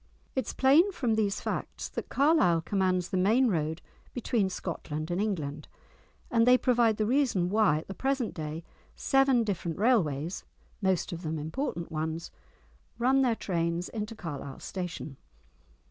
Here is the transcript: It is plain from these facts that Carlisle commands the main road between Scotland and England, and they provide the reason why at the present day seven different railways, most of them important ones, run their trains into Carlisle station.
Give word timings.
It 0.35 0.47
is 0.47 0.53
plain 0.53 0.91
from 0.91 1.13
these 1.13 1.41
facts 1.41 1.87
that 1.89 2.09
Carlisle 2.09 2.61
commands 2.61 3.09
the 3.09 3.17
main 3.17 3.49
road 3.49 3.83
between 4.15 4.49
Scotland 4.49 5.11
and 5.11 5.21
England, 5.21 5.67
and 6.31 6.47
they 6.47 6.57
provide 6.57 6.97
the 6.97 7.05
reason 7.05 7.49
why 7.49 7.77
at 7.77 7.87
the 7.87 7.93
present 7.93 8.33
day 8.33 8.63
seven 8.95 9.43
different 9.43 9.77
railways, 9.77 10.43
most 10.81 11.11
of 11.13 11.21
them 11.21 11.37
important 11.37 11.91
ones, 11.91 12.31
run 12.97 13.21
their 13.21 13.35
trains 13.35 13.89
into 13.89 14.15
Carlisle 14.15 14.61
station. 14.61 15.17